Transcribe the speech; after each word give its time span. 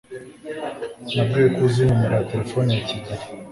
nabwiwe 1.13 1.49
ko 1.55 1.59
uzi 1.67 1.81
nimero 1.85 2.15
ya 2.19 2.29
terefone 2.31 2.69
ya 2.75 2.83
kigeri 2.87 3.25